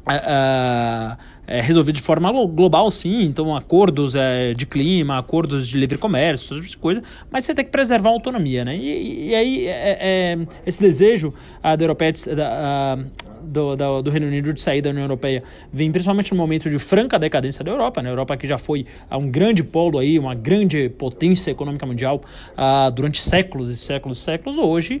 Uh, 0.00 1.16
é, 1.50 1.60
resolvido 1.60 1.96
de 1.96 2.00
forma 2.00 2.30
global, 2.46 2.88
sim. 2.92 3.24
Então, 3.24 3.56
acordos 3.56 4.14
é, 4.14 4.54
de 4.54 4.64
clima, 4.64 5.18
acordos 5.18 5.66
de 5.66 5.76
livre 5.76 5.98
comércio, 5.98 6.56
essas 6.56 6.76
coisas. 6.76 7.02
Mas 7.28 7.44
você 7.44 7.52
tem 7.52 7.64
que 7.64 7.72
preservar 7.72 8.10
a 8.10 8.12
autonomia, 8.12 8.64
né? 8.64 8.76
E, 8.76 9.30
e 9.30 9.34
aí, 9.34 9.66
é, 9.66 9.98
é, 10.00 10.38
esse 10.64 10.80
desejo 10.80 11.34
uh, 11.58 11.76
da 11.76 11.84
Europeia, 11.84 12.12
da, 12.36 12.96
uh, 12.96 13.30
do, 13.42 13.74
do, 13.74 14.02
do, 14.02 14.10
Reino 14.12 14.28
Unido 14.28 14.52
de 14.52 14.60
sair 14.60 14.80
da 14.80 14.90
União 14.90 15.02
Europeia 15.02 15.42
vem 15.72 15.90
principalmente 15.90 16.30
no 16.30 16.36
momento 16.36 16.70
de 16.70 16.78
franca 16.78 17.18
decadência 17.18 17.64
da 17.64 17.72
Europa. 17.72 18.00
Né? 18.00 18.10
A 18.10 18.12
Europa 18.12 18.36
que 18.36 18.46
já 18.46 18.56
foi 18.56 18.86
uh, 19.10 19.16
um 19.16 19.28
grande 19.28 19.64
polo 19.64 19.98
aí, 19.98 20.20
uma 20.20 20.36
grande 20.36 20.88
potência 20.88 21.50
econômica 21.50 21.84
mundial 21.84 22.20
durante 22.94 23.20
séculos 23.20 23.70
e 23.70 23.76
séculos 23.76 24.18
e 24.18 24.20
séculos, 24.20 24.58
hoje 24.58 25.00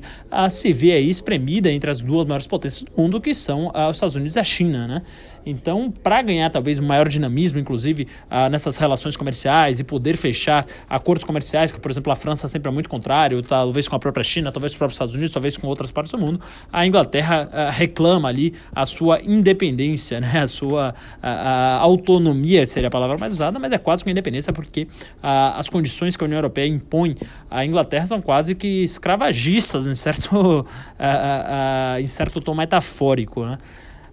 se 0.50 0.72
vê 0.72 0.92
aí 0.92 1.08
espremida 1.08 1.70
entre 1.70 1.90
as 1.90 2.00
duas 2.00 2.26
maiores 2.26 2.46
potências 2.46 2.82
do 2.82 3.00
mundo, 3.00 3.20
que 3.20 3.32
são 3.34 3.68
os 3.68 3.96
Estados 3.96 4.16
Unidos 4.16 4.36
e 4.36 4.40
a 4.40 4.44
China, 4.44 4.88
né? 4.88 5.02
Então, 5.44 5.90
para 5.90 6.20
ganhar 6.22 6.50
talvez 6.50 6.78
um 6.78 6.86
maior 6.86 7.08
dinamismo, 7.08 7.58
inclusive 7.58 8.06
uh, 8.30 8.48
nessas 8.50 8.76
relações 8.76 9.16
comerciais 9.16 9.80
e 9.80 9.84
poder 9.84 10.16
fechar 10.16 10.66
acordos 10.88 11.24
comerciais, 11.24 11.72
que 11.72 11.80
por 11.80 11.90
exemplo 11.90 12.12
a 12.12 12.16
França 12.16 12.48
sempre 12.48 12.70
é 12.70 12.72
muito 12.72 12.88
contrário, 12.88 13.42
talvez 13.42 13.88
com 13.88 13.96
a 13.96 13.98
própria 13.98 14.24
China, 14.24 14.52
talvez 14.52 14.72
com 14.72 14.76
os 14.76 14.78
próprios 14.78 14.94
Estados 14.96 15.14
Unidos, 15.14 15.32
talvez 15.32 15.56
com 15.56 15.66
outras 15.66 15.90
partes 15.90 16.12
do 16.12 16.18
mundo, 16.18 16.40
a 16.72 16.86
Inglaterra 16.86 17.48
uh, 17.48 17.72
reclama 17.72 18.28
ali 18.28 18.54
a 18.74 18.84
sua 18.86 19.20
independência, 19.22 20.20
né? 20.20 20.40
a 20.40 20.46
sua 20.46 20.94
a, 21.22 21.76
autonomia 21.76 22.64
seria 22.66 22.88
a 22.88 22.90
palavra 22.90 23.16
mais 23.18 23.32
usada, 23.32 23.58
mas 23.58 23.72
é 23.72 23.78
quase 23.78 24.04
que 24.04 24.10
independência 24.10 24.52
porque 24.52 24.88
as 25.22 25.68
condições 25.68 26.16
que 26.16 26.24
a 26.24 26.26
União 26.26 26.38
Europeia 26.38 26.66
impõe 26.66 27.16
à 27.50 27.64
Inglaterra 27.64 28.06
são 28.06 28.20
quase 28.20 28.54
que 28.54 28.82
escravagistas 28.82 29.86
em 29.86 29.94
certo, 29.94 30.66
em 32.00 32.06
certo 32.06 32.40
tom 32.40 32.54
metafórico. 32.54 33.44
Né? 33.44 33.58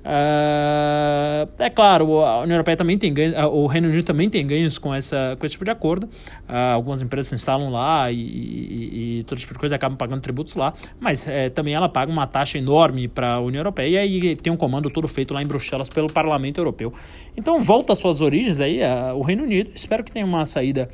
Uh, 0.07 1.51
é 1.59 1.69
claro, 1.69 2.23
a 2.23 2.39
União 2.39 2.55
Europeia 2.55 2.77
também 2.77 2.97
tem 2.97 3.13
ganhos, 3.13 3.35
o 3.51 3.67
Reino 3.67 3.89
Unido 3.89 4.05
também 4.05 4.29
tem 4.29 4.47
ganhos 4.47 4.77
com, 4.77 4.95
essa, 4.95 5.35
com 5.37 5.45
esse 5.45 5.51
tipo 5.53 5.65
de 5.65 5.71
acordo. 5.71 6.05
Uh, 6.47 6.73
algumas 6.73 7.01
empresas 7.01 7.27
se 7.27 7.35
instalam 7.35 7.69
lá 7.69 8.09
e, 8.09 8.15
e, 8.15 9.19
e 9.19 9.23
todo 9.25 9.37
tipo 9.37 9.51
de 9.53 9.59
coisa 9.59 9.75
acabam 9.75 9.97
pagando 9.97 10.21
tributos 10.21 10.55
lá, 10.55 10.73
mas 10.97 11.27
é, 11.27 11.49
também 11.49 11.73
ela 11.73 11.89
paga 11.89 12.09
uma 12.09 12.25
taxa 12.25 12.57
enorme 12.57 13.09
para 13.09 13.33
a 13.33 13.41
União 13.41 13.59
Europeia 13.59 14.05
e 14.05 14.37
tem 14.37 14.51
um 14.51 14.55
comando 14.55 14.89
todo 14.89 15.09
feito 15.09 15.33
lá 15.33 15.41
em 15.41 15.45
Bruxelas 15.45 15.89
pelo 15.89 16.07
Parlamento 16.07 16.57
Europeu. 16.57 16.93
Então 17.35 17.59
volta 17.59 17.91
às 17.91 17.99
suas 17.99 18.21
origens 18.21 18.61
aí, 18.61 18.79
uh, 18.79 19.13
o 19.13 19.21
Reino 19.21 19.43
Unido. 19.43 19.71
Espero 19.75 20.05
que 20.05 20.11
tenha 20.11 20.25
uma 20.25 20.45
saída 20.45 20.87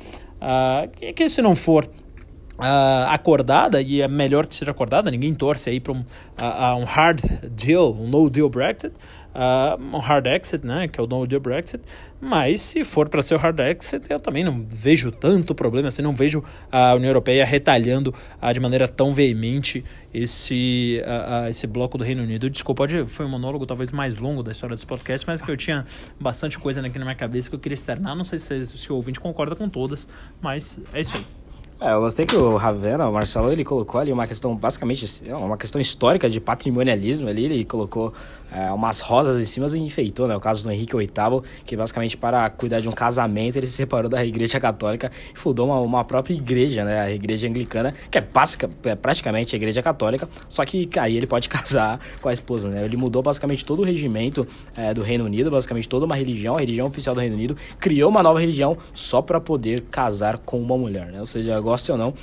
que, 0.96 1.12
que 1.14 1.28
se 1.28 1.40
não 1.40 1.54
for 1.54 1.88
Uh, 2.56 3.10
acordada, 3.10 3.82
e 3.82 4.00
é 4.00 4.06
melhor 4.06 4.46
que 4.46 4.54
seja 4.54 4.70
acordada, 4.70 5.10
ninguém 5.10 5.34
torce 5.34 5.70
aí 5.70 5.80
para 5.80 5.92
um, 5.92 5.98
uh, 5.98 6.76
um 6.78 6.84
hard 6.84 7.20
deal, 7.50 7.92
um 7.92 8.06
no 8.06 8.30
deal 8.30 8.48
Brexit, 8.48 8.94
uh, 9.34 9.96
um 9.96 9.98
hard 9.98 10.26
exit, 10.26 10.64
né, 10.64 10.86
que 10.86 11.00
é 11.00 11.02
o 11.02 11.06
no 11.08 11.26
deal 11.26 11.40
Brexit, 11.40 11.82
mas 12.20 12.60
se 12.60 12.84
for 12.84 13.08
para 13.08 13.22
ser 13.22 13.34
o 13.34 13.38
hard 13.38 13.58
exit, 13.58 14.06
eu 14.08 14.20
também 14.20 14.44
não 14.44 14.64
vejo 14.70 15.10
tanto 15.10 15.52
problema, 15.52 15.88
assim, 15.88 16.00
não 16.00 16.14
vejo 16.14 16.44
a 16.70 16.94
União 16.94 17.10
Europeia 17.10 17.44
retalhando 17.44 18.14
de 18.52 18.60
maneira 18.60 18.86
tão 18.86 19.12
veemente 19.12 19.84
esse, 20.12 21.02
esse 21.50 21.66
bloco 21.66 21.98
do 21.98 22.04
Reino 22.04 22.22
Unido. 22.22 22.48
Desculpa, 22.48 22.86
foi 23.04 23.26
um 23.26 23.30
monólogo 23.30 23.66
talvez 23.66 23.90
mais 23.90 24.16
longo 24.18 24.44
da 24.44 24.52
história 24.52 24.76
desse 24.76 24.86
podcast, 24.86 25.26
mas 25.26 25.42
que 25.42 25.50
eu 25.50 25.56
tinha 25.56 25.84
bastante 26.20 26.56
coisa 26.56 26.80
aqui 26.80 26.98
na 27.00 27.04
minha 27.04 27.16
cabeça 27.16 27.50
que 27.50 27.56
eu 27.56 27.60
queria 27.60 27.74
externar, 27.74 28.14
não 28.14 28.24
sei 28.24 28.38
se, 28.38 28.64
se 28.64 28.92
o 28.92 28.94
ouvinte 28.94 29.18
concorda 29.18 29.56
com 29.56 29.68
todas, 29.68 30.08
mas 30.40 30.80
é 30.92 31.00
isso 31.00 31.16
aí. 31.16 31.43
É, 31.80 31.92
eu 31.92 32.00
gostei 32.00 32.24
que 32.24 32.36
o 32.36 32.56
Ravena, 32.56 33.08
o 33.08 33.12
Marcelo, 33.12 33.50
ele 33.50 33.64
colocou 33.64 34.00
ali 34.00 34.12
uma 34.12 34.26
questão, 34.26 34.54
basicamente, 34.56 35.22
uma 35.30 35.56
questão 35.56 35.80
histórica 35.80 36.30
de 36.30 36.40
patrimonialismo 36.40 37.28
ali, 37.28 37.44
ele 37.44 37.64
colocou 37.64 38.14
é, 38.54 38.70
umas 38.70 39.00
rosas 39.00 39.40
em 39.40 39.44
cima 39.44 39.66
e 39.66 39.80
enfeitou, 39.80 40.28
né? 40.28 40.36
O 40.36 40.40
caso 40.40 40.62
do 40.62 40.70
Henrique 40.70 40.96
VIII, 40.96 41.08
que 41.66 41.76
basicamente 41.76 42.16
para 42.16 42.48
cuidar 42.50 42.80
de 42.80 42.88
um 42.88 42.92
casamento, 42.92 43.56
ele 43.56 43.66
se 43.66 43.72
separou 43.72 44.08
da 44.08 44.24
igreja 44.24 44.60
católica 44.60 45.10
e 45.34 45.38
fundou 45.38 45.66
uma, 45.66 45.80
uma 45.80 46.04
própria 46.04 46.34
igreja, 46.34 46.84
né? 46.84 47.00
A 47.00 47.10
igreja 47.10 47.48
anglicana, 47.48 47.92
que 48.08 48.16
é, 48.16 48.20
básica, 48.20 48.70
é 48.84 48.94
praticamente 48.94 49.56
a 49.56 49.58
igreja 49.58 49.82
católica, 49.82 50.28
só 50.48 50.64
que 50.64 50.88
aí 50.98 51.16
ele 51.16 51.26
pode 51.26 51.48
casar 51.50 51.98
com 52.22 52.28
a 52.28 52.32
esposa, 52.32 52.68
né? 52.68 52.84
Ele 52.84 52.96
mudou 52.96 53.22
basicamente 53.22 53.64
todo 53.64 53.80
o 53.80 53.84
regimento 53.84 54.46
é, 54.76 54.94
do 54.94 55.02
Reino 55.02 55.24
Unido, 55.24 55.50
basicamente 55.50 55.88
toda 55.88 56.06
uma 56.06 56.14
religião, 56.14 56.54
a 56.56 56.60
religião 56.60 56.86
oficial 56.86 57.14
do 57.14 57.20
Reino 57.20 57.34
Unido, 57.34 57.56
criou 57.80 58.08
uma 58.08 58.22
nova 58.22 58.38
religião 58.38 58.78
só 58.92 59.20
para 59.20 59.40
poder 59.40 59.80
casar 59.90 60.38
com 60.38 60.60
uma 60.60 60.78
mulher, 60.78 61.06
né? 61.06 61.18
Ou 61.18 61.26
seja, 61.26 61.60
goste 61.64 61.90
ou 61.90 61.98
não, 61.98 62.14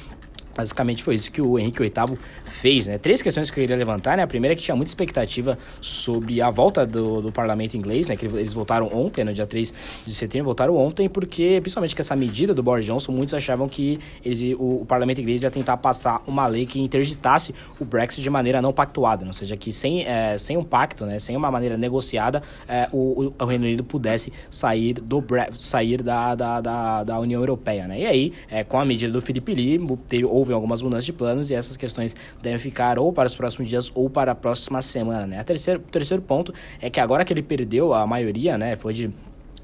Basicamente 0.55 1.03
foi 1.03 1.15
isso 1.15 1.31
que 1.31 1.41
o 1.41 1.57
Henrique 1.57 1.79
VIII 1.79 2.17
fez, 2.45 2.87
né? 2.87 2.97
Três 2.97 3.21
questões 3.21 3.49
que 3.49 3.59
eu 3.59 3.63
queria 3.63 3.75
levantar, 3.75 4.17
né? 4.17 4.23
A 4.23 4.27
primeira 4.27 4.53
é 4.53 4.55
que 4.55 4.61
tinha 4.61 4.75
muita 4.75 4.89
expectativa 4.89 5.57
sobre 5.79 6.41
a 6.41 6.49
volta 6.49 6.85
do, 6.85 7.21
do 7.21 7.31
parlamento 7.31 7.75
inglês, 7.75 8.07
né? 8.07 8.15
Que 8.15 8.25
eles 8.25 8.53
votaram 8.53 8.87
ontem, 8.93 9.23
no 9.23 9.33
dia 9.33 9.47
3 9.47 9.73
de 10.05 10.13
setembro, 10.13 10.47
votaram 10.47 10.75
ontem, 10.75 11.07
porque, 11.07 11.59
principalmente 11.61 11.95
com 11.95 12.01
essa 12.01 12.15
medida 12.15 12.53
do 12.53 12.61
Boris 12.61 12.85
Johnson, 12.85 13.11
muitos 13.11 13.33
achavam 13.33 13.67
que 13.67 13.99
eles, 14.23 14.41
o, 14.57 14.81
o 14.81 14.85
parlamento 14.85 15.21
inglês 15.21 15.43
ia 15.43 15.51
tentar 15.51 15.77
passar 15.77 16.21
uma 16.27 16.47
lei 16.47 16.65
que 16.65 16.79
interditasse 16.79 17.53
o 17.79 17.85
Brexit 17.85 18.21
de 18.21 18.29
maneira 18.29 18.61
não 18.61 18.73
pactuada, 18.73 19.23
né? 19.23 19.29
ou 19.29 19.33
seja, 19.33 19.55
que 19.55 19.71
sem, 19.71 20.05
é, 20.05 20.37
sem 20.37 20.57
um 20.57 20.63
pacto, 20.63 21.05
né? 21.05 21.19
Sem 21.19 21.35
uma 21.35 21.49
maneira 21.51 21.77
negociada, 21.77 22.41
é, 22.67 22.87
o, 22.91 23.33
o, 23.39 23.45
Reino 23.45 23.65
Unido 23.65 23.83
pudesse 23.83 24.31
sair, 24.49 24.93
do, 24.93 25.23
sair 25.53 26.01
da, 26.01 26.35
da, 26.35 26.61
da, 26.61 27.03
da 27.03 27.19
União 27.19 27.41
Europeia, 27.41 27.87
né? 27.87 28.01
E 28.01 28.05
aí, 28.05 28.33
é, 28.49 28.63
com 28.63 28.79
a 28.79 28.85
medida 28.85 29.11
do 29.11 29.21
Felipe 29.21 29.53
Lee, 29.53 29.79
teve, 30.07 30.25
houve 30.41 30.53
algumas 30.53 30.81
mudanças 30.81 31.05
de 31.05 31.13
planos 31.13 31.51
e 31.51 31.53
essas 31.53 31.77
questões 31.77 32.15
devem 32.41 32.57
ficar 32.57 32.97
ou 32.97 33.13
para 33.13 33.27
os 33.27 33.35
próximos 33.35 33.69
dias 33.69 33.91
ou 33.93 34.09
para 34.09 34.31
a 34.31 34.35
próxima 34.35 34.81
semana, 34.81 35.27
né? 35.27 35.39
O 35.39 35.45
terceiro, 35.45 35.79
terceiro 35.79 36.21
ponto 36.23 36.53
é 36.81 36.89
que 36.89 36.99
agora 36.99 37.23
que 37.23 37.31
ele 37.31 37.43
perdeu 37.43 37.93
a 37.93 38.05
maioria, 38.07 38.57
né, 38.57 38.75
foi 38.75 38.93
de 38.93 39.11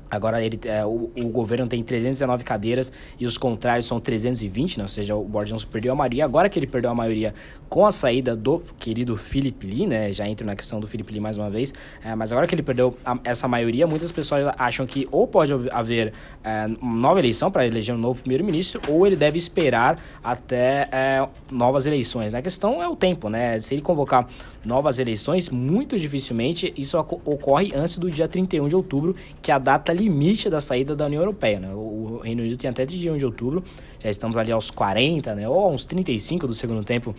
Agora 0.09 0.41
ele, 0.41 0.59
é, 0.65 0.85
o, 0.85 1.11
o, 1.15 1.29
governo 1.29 1.67
tem 1.67 1.83
319 1.83 2.43
cadeiras 2.43 2.91
e 3.19 3.25
os 3.25 3.37
contrários 3.37 3.85
são 3.85 3.99
320, 3.99 4.77
né? 4.77 4.83
ou 4.83 4.87
seja, 4.87 5.15
o 5.15 5.23
Boris 5.23 5.49
Johnson 5.49 5.67
perdeu 5.67 5.93
a 5.93 5.95
maioria. 5.95 6.25
Agora 6.25 6.49
que 6.49 6.57
ele 6.57 6.67
perdeu 6.67 6.89
a 6.89 6.95
maioria 6.95 7.33
com 7.69 7.85
a 7.85 7.91
saída 7.91 8.35
do 8.35 8.61
querido 8.79 9.17
Philip 9.17 9.65
Lee, 9.65 9.85
né? 9.85 10.11
Já 10.11 10.27
entro 10.27 10.45
na 10.45 10.55
questão 10.55 10.79
do 10.79 10.87
Philip 10.87 11.11
Lee 11.11 11.19
mais 11.19 11.37
uma 11.37 11.49
vez. 11.49 11.73
É, 12.03 12.15
mas 12.15 12.31
agora 12.31 12.47
que 12.47 12.55
ele 12.55 12.63
perdeu 12.63 12.97
a, 13.05 13.17
essa 13.23 13.47
maioria, 13.47 13.85
muitas 13.85 14.11
pessoas 14.11 14.53
acham 14.57 14.85
que 14.85 15.07
ou 15.11 15.27
pode 15.27 15.53
haver 15.71 16.13
é, 16.43 16.67
nova 16.81 17.19
eleição 17.19 17.51
para 17.51 17.65
eleger 17.65 17.93
um 17.93 17.97
novo 17.97 18.21
primeiro-ministro, 18.21 18.81
ou 18.87 19.05
ele 19.05 19.15
deve 19.15 19.37
esperar 19.37 19.99
até 20.23 20.87
é, 20.91 21.27
novas 21.51 21.85
eleições. 21.85 22.31
Né? 22.31 22.39
A 22.39 22.41
questão 22.41 22.81
é 22.81 22.87
o 22.87 22.95
tempo, 22.95 23.29
né? 23.29 23.59
Se 23.59 23.75
ele 23.75 23.81
convocar 23.81 24.27
novas 24.67 24.99
eleições, 24.99 25.49
muito 25.49 25.97
dificilmente 25.97 26.73
isso 26.77 26.99
ocorre 26.99 27.71
antes 27.73 27.97
do 27.97 28.11
dia 28.11 28.27
31 28.27 28.67
de 28.67 28.75
outubro, 28.75 29.15
que 29.41 29.49
é 29.49 29.53
a 29.53 29.57
data 29.57 29.93
limite 29.93 30.49
da 30.49 30.59
saída 30.59 30.95
da 30.95 31.05
União 31.05 31.21
Europeia. 31.21 31.59
Né? 31.59 31.73
O 31.73 32.19
Reino 32.21 32.43
Unido 32.43 32.57
tem 32.57 32.69
até 32.69 32.85
dia 32.85 33.13
1 33.13 33.17
de 33.17 33.25
outubro, 33.25 33.63
já 34.03 34.09
estamos 34.09 34.35
ali 34.35 34.51
aos 34.51 34.69
40, 34.69 35.33
né? 35.33 35.47
ou 35.47 35.59
aos 35.59 35.85
35 35.85 36.45
do 36.45 36.53
segundo 36.53 36.83
tempo 36.83 37.15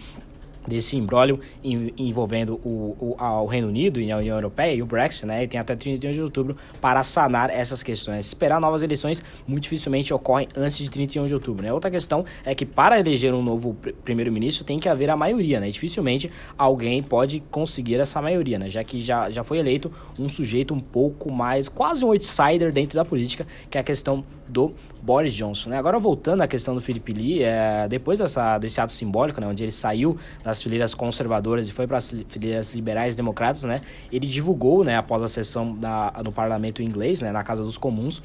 desse 0.67 0.97
imbróglio 0.97 1.41
envolvendo 1.63 2.61
o, 2.65 2.97
o, 2.99 3.17
o, 3.19 3.47
Reino 3.47 3.69
Unido 3.69 4.01
e 4.01 4.11
a 4.11 4.17
União 4.17 4.37
Europeia 4.37 4.75
e 4.75 4.83
o 4.83 4.87
Brexit, 4.87 5.27
né? 5.27 5.45
E 5.45 5.49
tem 5.49 5.59
até 5.59 5.75
31 5.75 6.11
de 6.11 6.23
outubro 6.23 6.57
para 6.81 7.03
sanar 7.03 7.51
essas 7.51 7.83
questões. 7.83 8.27
Esperar 8.27 8.61
novas 8.61 8.83
eleições 8.83 9.23
muito 9.47 9.65
dificilmente 9.65 10.13
ocorrem 10.13 10.49
antes 10.57 10.79
de 10.79 10.91
31 10.91 11.27
de 11.27 11.35
outubro, 11.35 11.65
né? 11.65 11.73
Outra 11.73 11.91
questão 11.91 12.25
é 12.45 12.55
que 12.55 12.67
para 12.67 12.99
eleger 12.99 13.33
um 13.33 13.43
novo 13.43 13.77
primeiro-ministro 14.05 14.65
tem 14.65 14.79
que 14.79 14.89
haver 14.89 15.11
a 15.11 15.17
maioria, 15.17 15.61
né? 15.61 15.69
E 15.69 15.73
dificilmente 15.73 16.31
alguém 16.57 17.03
pode 17.03 17.41
conseguir 17.51 17.97
essa 17.97 18.21
maioria, 18.21 18.59
né? 18.59 18.69
Já 18.69 18.85
que 18.85 19.01
já, 19.01 19.31
já 19.31 19.43
foi 19.43 19.59
eleito 19.59 19.91
um 20.19 20.29
sujeito 20.29 20.75
um 20.75 20.81
pouco 20.81 21.33
mais, 21.33 21.69
quase 21.69 22.05
um 22.05 22.09
outsider 22.09 22.73
dentro 22.73 22.97
da 22.97 23.05
política, 23.05 23.47
que 23.71 23.79
é 23.79 23.81
a 23.81 23.85
questão 23.85 24.25
do 24.49 24.75
Boris 25.03 25.33
Johnson. 25.35 25.71
Né? 25.71 25.79
Agora 25.79 25.99
voltando 25.99 26.43
à 26.43 26.49
questão 26.49 26.75
do 26.75 26.81
Felipe 26.81 27.13
Lee, 27.13 27.43
é, 27.43 27.87
depois 27.89 28.19
dessa, 28.19 28.59
desse 28.59 28.81
ato 28.81 28.93
simbólico, 28.93 29.41
né, 29.41 29.47
onde 29.47 29.63
ele 29.63 29.71
saiu 29.71 30.17
das 30.43 30.63
fileiras 30.63 30.95
conservadoras 30.95 31.69
e 31.69 31.73
foi 31.73 31.87
para 31.87 31.99
as 31.99 32.15
fileiras 32.29 32.75
liberais 32.75 33.15
democratas, 33.15 33.65
né, 33.65 33.81
ele 34.13 34.27
divulgou, 34.27 34.83
né, 34.85 34.97
após 34.97 35.23
a 35.23 35.29
sessão 35.29 35.75
da, 35.75 36.11
do 36.11 36.33
parlamento 36.33 36.83
inglês, 36.83 37.21
né, 37.21 37.33
na 37.33 37.43
Casa 37.43 37.63
dos 37.63 37.79
Comuns, 37.79 38.23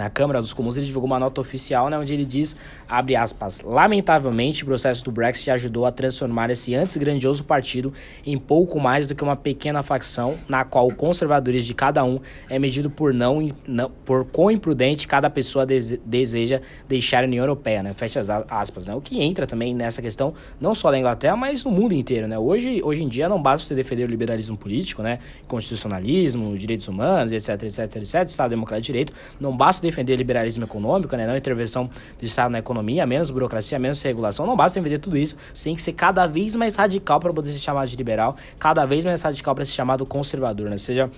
na 0.00 0.08
Câmara 0.08 0.40
dos 0.40 0.54
Comuns, 0.54 0.78
ele 0.78 0.86
divulgou 0.86 1.06
uma 1.06 1.18
nota 1.18 1.42
oficial, 1.42 1.90
né, 1.90 1.98
onde 1.98 2.14
ele 2.14 2.24
diz, 2.24 2.56
abre 2.88 3.14
aspas, 3.14 3.60
lamentavelmente 3.60 4.62
o 4.62 4.66
processo 4.66 5.04
do 5.04 5.12
Brexit 5.12 5.50
ajudou 5.50 5.84
a 5.84 5.92
transformar 5.92 6.48
esse 6.48 6.74
antes 6.74 6.96
grandioso 6.96 7.44
partido 7.44 7.92
em 8.26 8.38
pouco 8.38 8.80
mais 8.80 9.06
do 9.06 9.14
que 9.14 9.22
uma 9.22 9.36
pequena 9.36 9.82
facção, 9.82 10.38
na 10.48 10.64
qual 10.64 10.88
o 10.88 10.94
conservadorismo 10.94 11.66
de 11.66 11.74
cada 11.74 12.02
um 12.02 12.18
é 12.48 12.58
medido 12.58 12.88
por 12.88 13.12
não, 13.12 13.46
não 13.68 13.90
por 13.90 14.24
quão 14.24 14.50
imprudente 14.50 15.06
cada 15.06 15.28
pessoa 15.28 15.66
dese, 15.66 16.00
deseja 16.02 16.62
deixar 16.88 17.22
a 17.22 17.26
União 17.26 17.42
Europeia, 17.42 17.82
né, 17.82 17.92
fecha 17.92 18.20
aspas, 18.48 18.86
né, 18.86 18.94
o 18.94 19.02
que 19.02 19.22
entra 19.22 19.46
também 19.46 19.74
nessa 19.74 20.00
questão, 20.00 20.32
não 20.58 20.74
só 20.74 20.90
da 20.90 20.98
Inglaterra, 20.98 21.36
mas 21.36 21.62
no 21.62 21.70
mundo 21.70 21.92
inteiro, 21.92 22.26
né, 22.26 22.38
hoje, 22.38 22.80
hoje 22.82 23.04
em 23.04 23.08
dia 23.08 23.28
não 23.28 23.40
basta 23.40 23.66
você 23.66 23.74
defender 23.74 24.04
o 24.04 24.08
liberalismo 24.08 24.56
político, 24.56 25.02
né, 25.02 25.18
constitucionalismo, 25.46 26.56
direitos 26.56 26.88
humanos, 26.88 27.32
etc, 27.32 27.62
etc, 27.64 27.96
etc, 27.96 28.26
Estado 28.26 28.48
Democrático 28.48 28.86
de 28.86 28.86
Direito, 28.86 29.12
não 29.38 29.54
basta 29.54 29.82
defender 29.90 30.16
liberalismo 30.16 30.64
econômico, 30.64 31.16
né, 31.16 31.26
não 31.26 31.36
intervenção 31.36 31.90
do 32.18 32.24
Estado 32.24 32.50
na 32.50 32.58
economia, 32.58 33.06
menos 33.06 33.30
burocracia, 33.30 33.78
menos 33.78 34.00
regulação, 34.02 34.46
não 34.46 34.56
basta 34.56 34.80
defender 34.80 34.98
tudo 34.98 35.16
isso, 35.16 35.36
você 35.52 35.64
tem 35.64 35.76
que 35.76 35.82
ser 35.82 35.92
cada 35.92 36.26
vez 36.26 36.56
mais 36.56 36.76
radical 36.76 37.20
para 37.20 37.32
poder 37.32 37.50
ser 37.50 37.58
chamado 37.58 37.88
de 37.88 37.96
liberal, 37.96 38.36
cada 38.58 38.86
vez 38.86 39.04
mais 39.04 39.22
radical 39.22 39.54
para 39.54 39.64
ser 39.64 39.72
chamado 39.72 40.06
conservador, 40.06 40.70
né? 40.70 40.78
Seja 40.78 41.10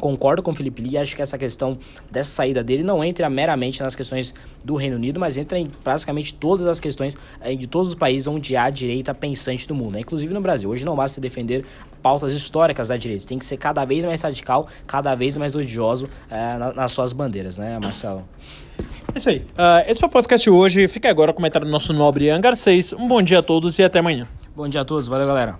Concordo 0.00 0.42
com 0.42 0.52
o 0.52 0.54
Felipe 0.54 0.80
Lee, 0.80 0.96
acho 0.96 1.16
que 1.16 1.22
essa 1.22 1.36
questão 1.36 1.76
dessa 2.08 2.30
saída 2.30 2.62
dele 2.62 2.84
não 2.84 3.02
entra 3.02 3.28
meramente 3.28 3.82
nas 3.82 3.96
questões 3.96 4.32
do 4.64 4.76
Reino 4.76 4.94
Unido, 4.94 5.18
mas 5.18 5.36
entra 5.36 5.58
em 5.58 5.66
praticamente 5.66 6.34
todas 6.34 6.66
as 6.66 6.78
questões 6.78 7.16
eh, 7.40 7.56
de 7.56 7.66
todos 7.66 7.88
os 7.88 7.94
países 7.96 8.28
onde 8.28 8.56
há 8.56 8.70
direita 8.70 9.12
pensante 9.12 9.66
do 9.66 9.74
mundo, 9.74 9.94
né? 9.94 10.00
inclusive 10.00 10.32
no 10.32 10.40
Brasil. 10.40 10.70
Hoje 10.70 10.84
não 10.84 10.94
basta 10.94 11.20
defender 11.20 11.64
pautas 11.98 12.32
históricas 12.32 12.88
da 12.88 12.96
direita, 12.96 13.26
tem 13.26 13.38
que 13.38 13.46
ser 13.46 13.56
cada 13.56 13.84
vez 13.84 14.04
mais 14.04 14.20
radical, 14.20 14.68
cada 14.86 15.14
vez 15.14 15.36
mais 15.36 15.54
odioso 15.54 16.08
é, 16.30 16.56
nas 16.74 16.92
suas 16.92 17.12
bandeiras, 17.12 17.58
né, 17.58 17.78
Marcelo? 17.78 18.28
É 19.14 19.18
isso 19.18 19.28
aí. 19.28 19.38
Uh, 19.38 19.88
esse 19.88 20.00
foi 20.00 20.08
o 20.08 20.12
podcast 20.12 20.44
de 20.44 20.50
hoje. 20.50 20.86
Fica 20.88 21.10
agora 21.10 21.30
o 21.30 21.34
comentário 21.34 21.66
do 21.66 21.70
nosso 21.70 21.92
nobre 21.92 22.26
Ian 22.26 22.40
Garcês. 22.40 22.92
Um 22.92 23.08
bom 23.08 23.20
dia 23.20 23.40
a 23.40 23.42
todos 23.42 23.78
e 23.78 23.82
até 23.82 23.98
amanhã. 23.98 24.28
Bom 24.54 24.68
dia 24.68 24.82
a 24.82 24.84
todos. 24.84 25.08
Valeu, 25.08 25.26
galera. 25.26 25.58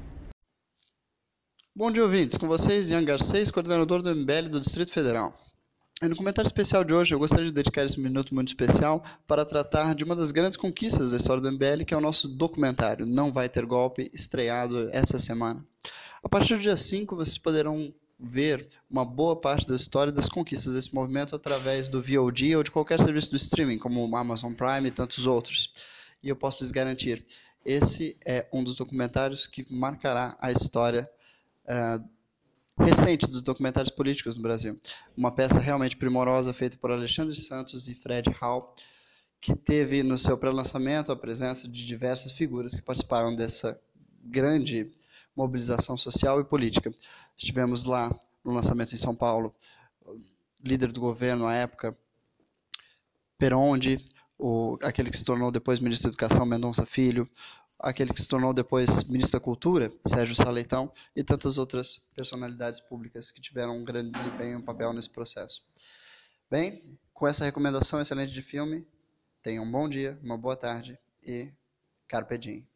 Bom 1.74 1.90
dia, 1.90 2.02
ouvintes. 2.02 2.36
Com 2.36 2.48
vocês, 2.48 2.90
Ian 2.90 3.04
Garcês, 3.04 3.50
coordenador 3.50 4.02
do 4.02 4.14
MBL 4.14 4.48
do 4.50 4.60
Distrito 4.60 4.92
Federal. 4.92 5.32
E 6.00 6.06
no 6.06 6.14
comentário 6.14 6.46
especial 6.46 6.84
de 6.84 6.94
hoje, 6.94 7.12
eu 7.12 7.18
gostaria 7.18 7.46
de 7.46 7.52
dedicar 7.52 7.84
esse 7.84 7.98
minuto 7.98 8.32
muito 8.32 8.48
especial 8.48 9.02
para 9.26 9.44
tratar 9.44 9.96
de 9.96 10.04
uma 10.04 10.14
das 10.14 10.30
grandes 10.30 10.56
conquistas 10.56 11.10
da 11.10 11.16
história 11.16 11.42
do 11.42 11.50
MBL, 11.50 11.84
que 11.84 11.92
é 11.92 11.96
o 11.96 12.00
nosso 12.00 12.28
documentário 12.28 13.04
Não 13.04 13.32
Vai 13.32 13.48
Ter 13.48 13.66
Golpe, 13.66 14.08
estreado 14.12 14.88
essa 14.92 15.18
semana. 15.18 15.64
A 16.22 16.28
partir 16.28 16.54
do 16.56 16.60
dia 16.60 16.76
5, 16.76 17.14
vocês 17.14 17.38
poderão 17.38 17.92
ver 18.18 18.68
uma 18.90 19.04
boa 19.04 19.36
parte 19.36 19.68
da 19.68 19.76
história 19.76 20.12
das 20.12 20.28
conquistas 20.28 20.74
desse 20.74 20.92
movimento 20.92 21.36
através 21.36 21.88
do 21.88 22.02
VOD 22.02 22.56
ou 22.56 22.62
de 22.62 22.70
qualquer 22.70 23.00
serviço 23.00 23.30
do 23.30 23.36
streaming, 23.36 23.78
como 23.78 24.16
Amazon 24.16 24.52
Prime 24.52 24.88
e 24.88 24.90
tantos 24.90 25.26
outros. 25.26 25.72
E 26.22 26.28
eu 26.28 26.34
posso 26.34 26.62
lhes 26.62 26.72
garantir, 26.72 27.24
esse 27.64 28.16
é 28.24 28.46
um 28.52 28.64
dos 28.64 28.76
documentários 28.76 29.46
que 29.46 29.64
marcará 29.72 30.36
a 30.40 30.50
história 30.50 31.08
uh, 31.64 32.04
recente 32.82 33.26
dos 33.26 33.42
documentários 33.42 33.94
políticos 33.94 34.34
no 34.34 34.42
Brasil. 34.42 34.80
Uma 35.16 35.32
peça 35.32 35.60
realmente 35.60 35.96
primorosa 35.96 36.52
feita 36.52 36.76
por 36.76 36.90
Alexandre 36.90 37.34
Santos 37.36 37.86
e 37.86 37.94
Fred 37.94 38.30
Hall, 38.40 38.74
que 39.40 39.54
teve 39.54 40.02
no 40.02 40.18
seu 40.18 40.36
pré-lançamento 40.36 41.12
a 41.12 41.16
presença 41.16 41.68
de 41.68 41.86
diversas 41.86 42.32
figuras 42.32 42.74
que 42.74 42.82
participaram 42.82 43.34
dessa 43.36 43.80
grande 44.24 44.90
mobilização 45.38 45.96
social 45.96 46.40
e 46.40 46.44
política. 46.44 46.92
Estivemos 47.36 47.84
lá 47.84 48.10
no 48.44 48.52
lançamento 48.52 48.92
em 48.92 48.98
São 48.98 49.14
Paulo, 49.14 49.54
líder 50.62 50.90
do 50.90 51.00
governo 51.00 51.46
à 51.46 51.54
época, 51.54 51.96
Perondi, 53.38 54.04
o, 54.36 54.76
aquele 54.82 55.10
que 55.10 55.16
se 55.16 55.24
tornou 55.24 55.52
depois 55.52 55.78
ministro 55.78 56.10
da 56.10 56.14
Educação, 56.14 56.44
Mendonça 56.44 56.84
Filho, 56.84 57.28
aquele 57.78 58.12
que 58.12 58.20
se 58.20 58.26
tornou 58.26 58.52
depois 58.52 59.04
ministro 59.04 59.38
da 59.38 59.44
Cultura, 59.44 59.92
Sérgio 60.04 60.34
Saleitão, 60.34 60.92
e 61.14 61.22
tantas 61.22 61.56
outras 61.56 61.98
personalidades 62.16 62.80
públicas 62.80 63.30
que 63.30 63.40
tiveram 63.40 63.78
um 63.78 63.84
grande 63.84 64.10
desempenho 64.10 64.54
e 64.54 64.56
um 64.56 64.62
papel 64.62 64.92
nesse 64.92 65.08
processo. 65.08 65.62
Bem, 66.50 66.98
com 67.14 67.28
essa 67.28 67.44
recomendação 67.44 68.00
excelente 68.00 68.32
de 68.32 68.42
filme, 68.42 68.84
tenham 69.40 69.64
um 69.64 69.70
bom 69.70 69.88
dia, 69.88 70.18
uma 70.20 70.36
boa 70.36 70.56
tarde 70.56 70.98
e 71.24 71.52
carpe 72.08 72.36
diem. 72.38 72.66